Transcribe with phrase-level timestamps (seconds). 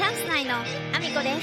[0.00, 1.38] チャンス内のアミコで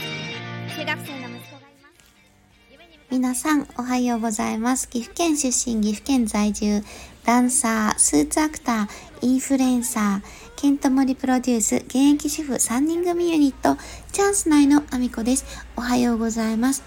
[0.65, 4.90] す中学生の息子がいます皆さん、おはようございます。
[4.90, 6.82] 岐阜県出身、岐阜県在住、
[7.24, 13.79] ダンサー、スーツアクター、インフルエンサー、ケントモリプロデュース、現役主婦3人組ユニット、
[14.11, 15.45] チャンス内のアミコです。
[15.75, 16.81] おはようございます。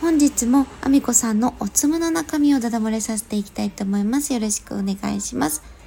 [0.00, 4.32] 本日もアミコさんのおつむの中身をダダ漏れさせていきたいと思います。
[4.32, 5.81] よろしくお願いします。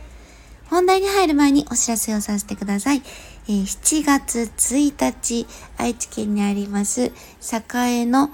[0.69, 3.01] 本題に入る前にお知らせをさせてください。
[3.47, 7.11] えー7月1日、愛知県にあります、
[7.75, 8.31] 栄の、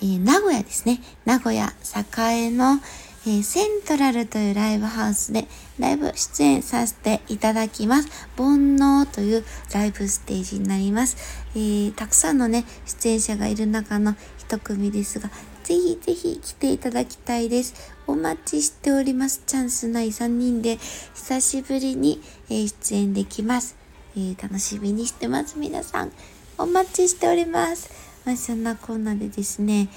[0.00, 1.00] えー名古屋ですね。
[1.24, 1.72] 名古屋
[2.16, 2.78] 栄の、
[3.26, 5.46] えーセントラルというライブハウスで
[5.78, 8.08] ライブ出演させていただきます。
[8.36, 11.16] 煩悩というライブステージになります。
[11.54, 15.30] えーたくさんのね、出演者がいる中の一組ですが、
[15.62, 17.94] ぜひぜひ来ていただきたいです。
[18.06, 19.42] お待ちしております。
[19.46, 20.76] チャンスない3人で
[21.14, 23.74] 久しぶりに、え出演できます。
[24.16, 25.58] えー楽しみにしてます。
[25.58, 26.12] 皆さん、
[26.58, 27.90] お待ちしております。
[28.26, 29.88] まあ、そんなこんなでですね、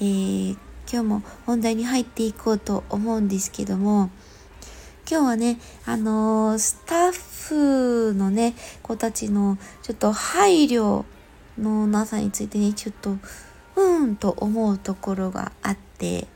[0.00, 4.10] えー今日も本題に入っていこうと思うんですけども、
[5.08, 11.04] 今日はね、あのースタッフのね、子たちのちょっと配慮
[11.58, 13.16] のなさについてね、ちょっと、
[13.76, 16.26] うんと思うところがあって、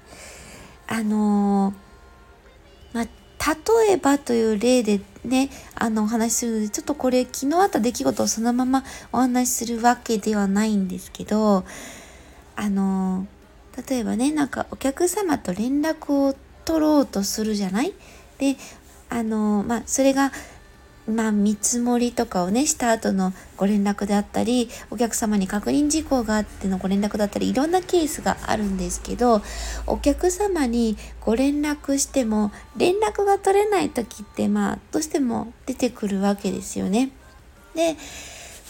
[0.86, 1.90] あのー
[2.94, 3.04] まあ、
[3.84, 11.64] 例えばという例でね、あの、お話しするので、ちょっとこれ、昨日あった出来事をそのままお話しするわけではないんですけど、
[12.56, 13.26] あの、
[13.88, 17.94] 例えばね、なんかお客様と連絡を取ろうとするじゃない？
[18.38, 18.56] で、
[19.08, 20.32] あの、まあ、それが、
[21.08, 29.42] まあ、見積もりとかをね、した後のご連絡であったり、お客様に確認事項があってのご連絡だったり、いろんなケースがあるんですけど、
[29.86, 37.10] お客様にご連絡しても、連絡が取れない時って、まあ、どうしても出てくるわけですよね。
[37.74, 37.96] で、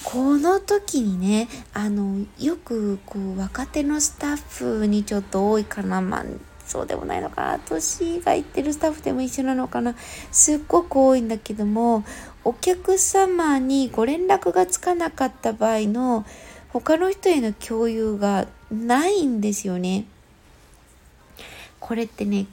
[0.03, 6.25] この時にね、あの、よく、こう、若手のスタッフにちょっと多いかな、まあ、
[6.67, 9.95] そうでもないのかな、年がいってるスタッフでも一緒なのかな、
[10.33, 12.05] すっごく多いんだけども、
[12.45, 16.25] お客様にご連絡がつかなかった場合の、
[16.71, 20.07] 他の人への共有がないんですよね。
[21.79, 22.47] これってね、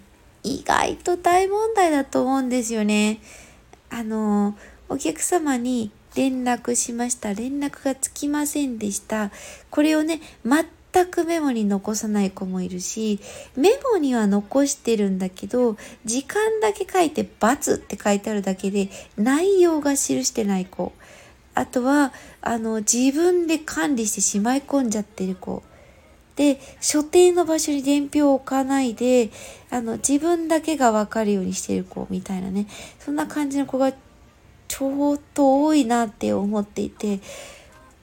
[0.44, 3.20] 意外と大問題だと思うんですよね。
[3.90, 4.58] あの、
[4.90, 7.36] お客様に連絡しました。
[7.36, 9.30] 連絡がつきませんでした。
[9.70, 13.20] これをね、全くメモに残さない子もいるし、
[13.56, 20.92] メモには残してるんだけど、時間だけ書いて×って書いてあるだけで、内容が記してない子。
[21.54, 22.12] あとは、
[22.42, 25.62] あの、自分で管理してしまい込んじゃってる子。
[26.36, 29.30] で、所定の場所に伝票を置かないで、
[29.70, 32.66] あの、自分だけがわかるようにしてる子みたいなね。
[33.00, 33.94] そんな感じの子が
[34.78, 37.20] ちょっと多いなって思っていて、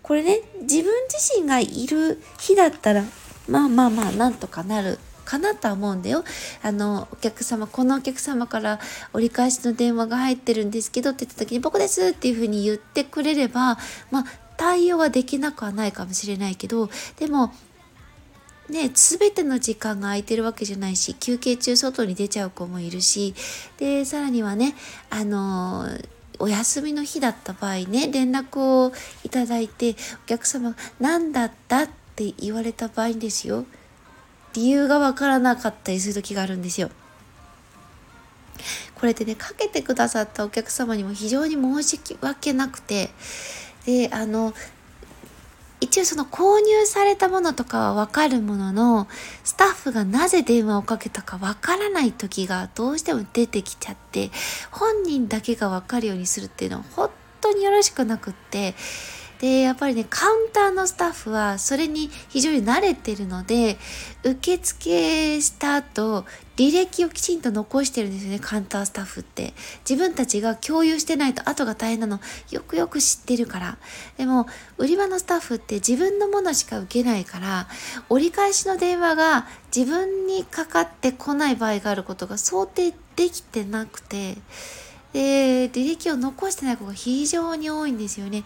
[0.03, 3.05] これね、自分自身がいる日だったら、
[3.49, 6.25] まあまあまあ、なんとかなるかなとは思うんだよ。
[6.65, 8.81] あの、お客様、このお客様から
[9.13, 13.79] 折り返しの電話が入ってるんですけどって言った時に、僕ですっていうふうに言ってくれれば、
[14.11, 14.25] まあ、
[14.57, 17.55] 対応はできなくはないかもしれないけど、でも、
[18.69, 23.33] ね、全ての時間が空いてるわけじゃないし、休憩中外に出ちゃう子もいるし、
[23.79, 24.75] で、さらにはね、
[25.11, 25.87] あの
[26.39, 33.65] お休みの日だった場合ね、連絡をいただいて、お客様が何だったって言われた場合ですよ、
[34.55, 36.91] 理由が分からなかったりする時があるんですよ。
[38.95, 43.11] これでね、かけてくださったお客様にも非常に申し訳なくて、
[43.85, 44.55] で、あの、
[45.95, 49.07] 一応その購入されたものとかはわかるものの、
[49.45, 54.33] スタッフがなぜ電話をかけたかわからない時がどうしても出てきちゃって、
[54.73, 57.11] 本人だけがわかるようにするっていうのは本
[57.41, 58.75] 当によろしくなくって、
[59.41, 63.79] で、やっぱりね、カウンターのスタッフはそれに非常に慣れてるので、
[64.23, 66.25] 受付した後、
[66.57, 69.55] 履歴をきちんと残してるんですよね、カウンタースタッフって。
[69.89, 73.79] 自分たちが共有してないと後が大変なの、よくよく知ってるから。
[74.17, 74.47] でも、
[74.79, 77.69] 売り場のスタッフって自分のものしか受けないから、
[78.09, 84.39] 折り返しの電話が自分にかかってこない場合があることが想定できてなくて、
[85.15, 88.43] で、履歴を残してない子が非常に多いんですよね。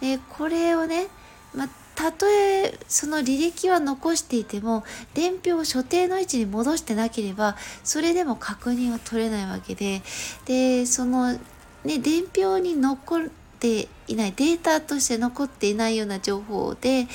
[0.00, 1.06] で、これをね、
[1.54, 4.84] まあ、たとえその履歴は残していても、
[5.14, 10.02] 伝票を所定の位置に戻してなければ、それでも確認は取れないわけで、
[10.44, 11.38] で、その、ね、
[11.84, 17.06] 伝票に残るていない、データとして残っていないような情報で、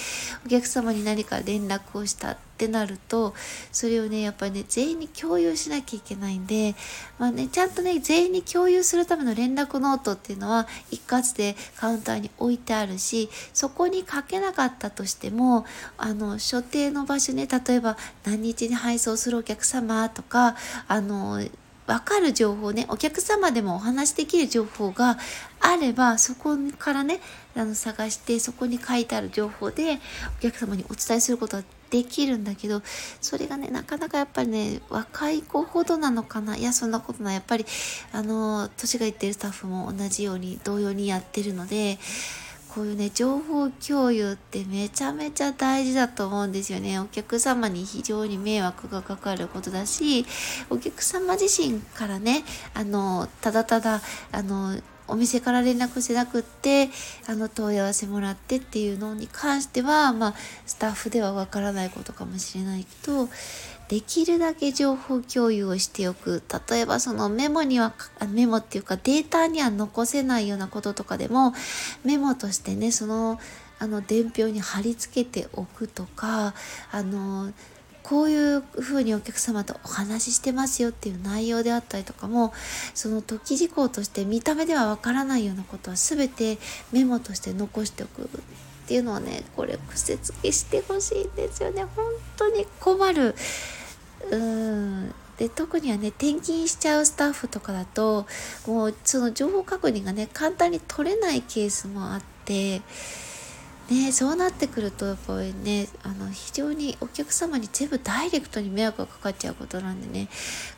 [0.46, 3.34] お客様に何か連絡をしたってなると
[3.72, 6.76] それをねやっぱりね全員に共有しなきゃいけないんで、
[7.20, 15.66] まあね、ちゃんとね全員に共有するための連絡ノートっていうのは一括でカウンターに置いてあるしそこに書けなかったとしても
[15.98, 20.56] あの所定の場所ね例えば何日に配送するお客様とか
[20.88, 21.42] あの
[21.94, 25.20] 分かる情報ねお客様でもお話できる情報が
[25.60, 27.20] あればそこからね
[27.56, 30.00] あの探してそこに書いてある情報で
[30.40, 32.82] お客様にお伝えすることができるんだけど
[33.22, 37.34] それがねなかなかやっぱりね若い子ほどなのかないやそんなことない。
[37.36, 37.66] やっぱり
[38.12, 42.00] あの年がいってるスタッフも同じように同様にやってるので
[42.74, 46.98] こういうね情報共有ってめちゃめちゃ大事だと思うんですよね。
[46.98, 50.26] お客様に非常に迷惑がかかることだし
[50.70, 52.44] お客様自身からね
[52.74, 54.76] あのただただあの
[55.08, 56.90] お店から連絡してなくって
[57.28, 60.34] あの問い合わせもらってっていうのに関してはまあ
[60.66, 63.30] スタッフではわからないことかもしれないけど
[63.90, 66.42] できるだけ情報共有をしておく。
[66.70, 67.94] 例えばそのメモには
[68.30, 71.54] メモっていうかデータには残せないようなこととかでも
[72.04, 73.40] メモとしてねその
[73.80, 76.54] あの伝票に貼り付けておくとか
[76.92, 77.52] あの
[78.04, 82.54] こういうふうにお客様とお話ししてますよっていう内容であったりとかも
[82.94, 86.58] その時事項として見た目ではわからないようなことは全て
[86.92, 88.28] メモとして残しておくっ
[88.88, 91.86] ていうのはねこれ癖付けしてほしいんですよね。
[91.96, 92.06] 本
[92.36, 93.36] 当に困る。
[94.30, 95.16] うん。
[95.38, 98.28] で特にはね転勤しちゃうスタッフとかだと
[98.68, 102.82] もうその情報確認がね簡単に取れないケースもあって
[103.90, 110.30] ね、そうなってくるとやっぱりねあの非常にお客様に全部ダイレクトに迷惑がかかっちゃうことなんでね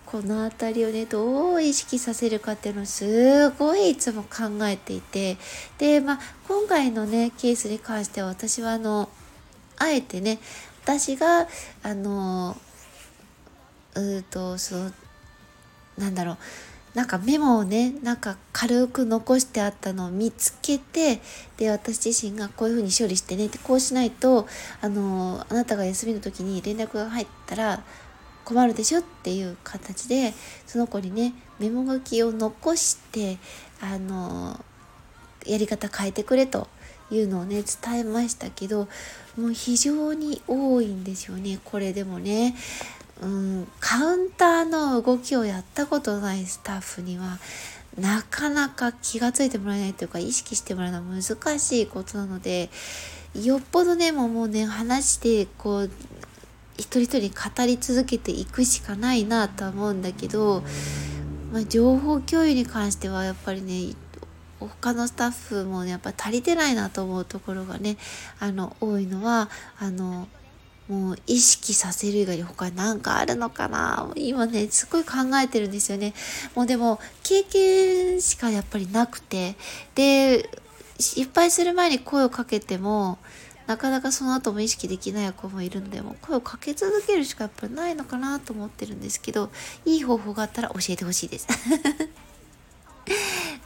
[0.06, 5.38] この辺りをねどう意識させるかっていうのをすごいいつも考えていて
[5.78, 9.10] で、まあ、今回のねケースに関しては私はあの
[9.78, 10.40] あえてね
[10.84, 11.48] 私が
[11.84, 12.58] あの
[13.96, 14.92] うとその
[15.98, 16.38] なんだろう
[16.96, 21.22] なんかメモをねなんか軽く残してあったのを見つけて
[21.58, 24.48] で私自身がこういうふうに処理してねってこうしないと
[24.82, 27.84] あのあなたが休みの時に連絡が入ったら
[28.46, 30.34] 困るでしょっていう形で
[30.66, 33.38] その子にねメモ書きを残して
[33.82, 34.64] あの
[35.46, 36.68] やり方変えてくれと
[37.12, 38.88] いうのをね伝えましたけど
[39.38, 42.56] もう非常に多いんですよねこれでもね。
[43.22, 47.40] うん、カウンターの動きをやったことないスタッフには
[48.00, 52.70] なかなか気が付いてもらえないというか意識してもらうのは難しいことなので
[53.42, 55.92] よっぽどねもうね話してこう
[56.78, 60.62] 一人一人語り続けていくしかないなとは思うんだけど、
[61.54, 63.94] まあ、情報共有に関してはやっぱりね
[64.60, 67.98] 他のスタッフもねやっぱ足りてないなと思うところがね
[68.40, 70.28] あの多いのはあの
[70.88, 74.12] もう意識させる以外に他に何かあるのかな？
[74.16, 76.14] 今ねすごい考えてるんですよね。
[76.54, 79.56] もうでも経験しかやっぱりなくて。
[79.96, 80.50] で
[80.98, 83.18] 失敗する前に声をかけても
[83.68, 89.50] なかなかその後も意識できない子もいるんでも声をかけ続けるしかやっぱりないのかなと思ってるんですけど
[89.84, 91.48] いい方法があったら教えてほしいです。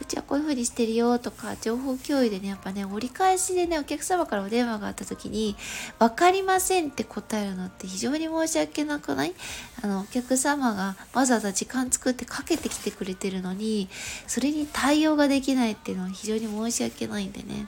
[0.00, 5.56] うちはこういう風にしてるよとか情報共有でねやっぱね折り返しでねお客様からお電話があった時に
[5.98, 9.34] 分かりませんって答えるのって非常に申し訳なくない？
[9.82, 13.88] あのお客様がわざわざ時間作ってかけてきてくれてるのに
[14.26, 17.66] それに対応ができないっていうのは非常に申し訳ないんでね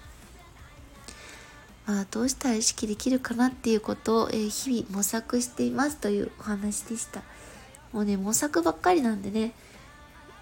[1.85, 7.23] まあ、どうしたら意識できるかなっていうことを、えー、日々模索していますというお話でした。
[7.93, 9.53] もうね、模索ばっかりなんでね、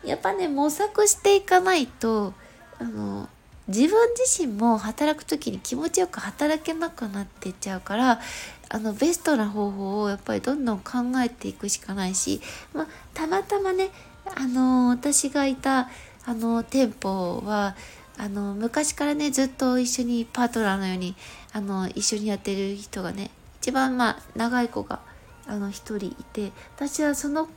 [0.04, 2.32] やっぱね模索していかないと
[2.78, 3.28] あの
[3.68, 8.20] 自分自身も働く時に気持ちよく働けなくなっていっちゃうから
[8.68, 10.92] あのベストな方法をやっぱりどんどん考
[11.24, 12.40] えていくしかないし、
[12.72, 13.90] まあ、たまたまね
[14.36, 15.88] あの私がいた
[16.24, 17.76] あの店舗は
[18.16, 21.14] あの昔からねずっと一緒にパートナーのように
[21.52, 23.30] あの一緒にやってる人がね
[23.60, 25.00] 一番まあ長い子が
[25.46, 27.48] あの1人いて私はその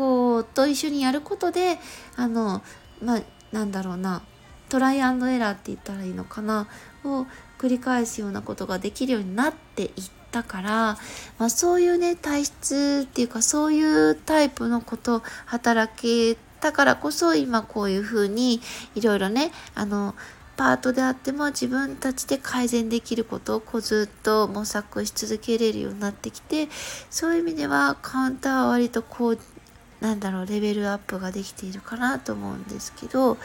[0.00, 1.78] 子と一緒にやることで
[2.16, 2.62] あの
[3.02, 4.22] まあなんだろうな
[4.70, 6.68] トライアンドエラーって言ったらいいのかな
[7.04, 7.26] を
[7.58, 9.90] 繰り返すようなことができるようになっていっ
[10.30, 10.70] たから、
[11.38, 18.60] まあ、そういうね体質っていうかそういうタイプのこと働けたからこそ今こういうふうに
[18.94, 20.14] いろいろねあの
[20.56, 26.68] パートであっても自分たちで改善できることをこうずっと模索し続けれるようになってきて
[27.08, 29.38] そういう意味ではカウンターは割とこう
[30.00, 33.36] なんだろうレベルアップができているかなと思うんですけど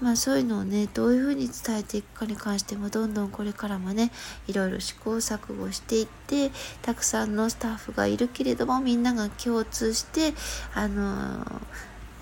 [0.00, 4.10] まあそういうのをねどういうふうに伝えていくかに関してもどんどんこれからもね
[4.48, 6.50] いろいろ試行錯誤していって
[6.82, 10.34] たくさんのスタッフがいるけれどもみんなが共通して
[10.74, 11.44] あの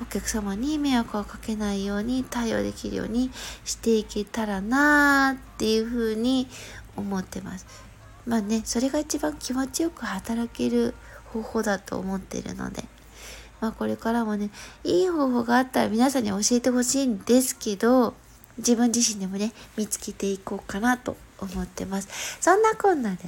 [0.02, 3.30] お客様に迷惑をかけないように対応できるように
[3.64, 6.48] していけたらなーっていうふうに
[6.96, 7.66] 思ってます。
[8.26, 10.94] まあねそれが一番気持ちよく働ける
[11.32, 12.84] 方法だと思っているので。
[13.60, 14.50] まあこれからもね、
[14.84, 18.14] いい方法があったら皆さんに教えてほしいんですけど、
[18.58, 22.08] 自分自身でもね、見つけていこうかなと思ってます。
[22.40, 23.18] そんなこんなで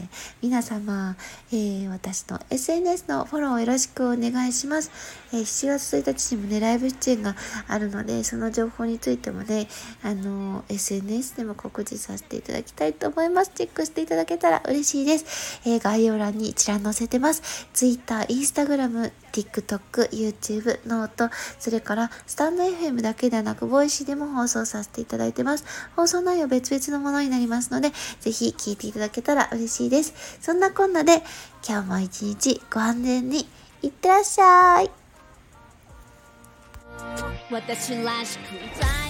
[0.41, 1.17] 皆様、
[1.53, 4.91] えー、私の SNS のフォローをよろしくお願いします。
[5.33, 7.37] えー、7月1日にもね、ライブ出演が
[7.69, 9.69] あるので、その情報についてもね、
[10.03, 13.53] あのー、SNS でも告知させていただきたいと思います。
[13.55, 15.61] チェックしていただけたら嬉しいです。
[15.67, 17.69] えー概要欄に一覧載せてます。
[17.75, 25.65] Twitter、Instagram、TikTok、YouTube、 note、それからスタンド FM だけではなく、 Voicy でも放送させていただいてます。
[25.97, 30.39] 放送内容別々のものになりますので、ぜひ聞いていただけたら嬉しいです。
[30.41, 31.23] そんなこんなで、
[31.67, 33.49] 今日も一日ご安全に
[33.83, 34.91] いってらっしゃい。
[37.51, 39.02] 私らしく歌い